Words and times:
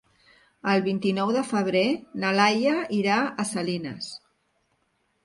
El 0.71 0.79
vint-i-nou 0.85 1.33
de 1.35 1.43
febrer 1.49 1.83
na 2.23 2.31
Laia 2.37 2.73
irà 3.01 3.19
a 3.45 3.47
Salines. 3.51 4.09